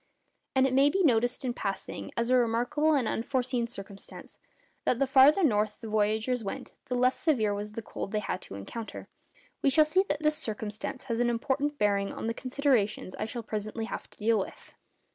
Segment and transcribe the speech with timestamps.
[0.55, 4.39] And it may be noticed in passing, as a remarkable and unforeseen circumstance,
[4.83, 8.41] that the farther north the voyagers went the less severe was the cold they had
[8.41, 9.07] to encounter.
[9.61, 13.43] We shall see that this circumstance has an important bearing on the considerations I shall
[13.43, 14.73] presently have to deal with.